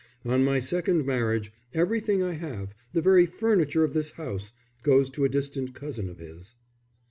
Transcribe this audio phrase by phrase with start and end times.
[0.25, 5.25] On my second marriage everything I have, the very furniture of this house, goes to
[5.25, 6.55] a distant cousin of his."